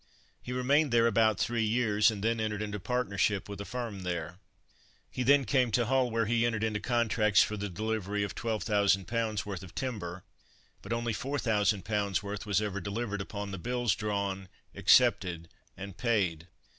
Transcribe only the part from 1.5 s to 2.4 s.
years, and then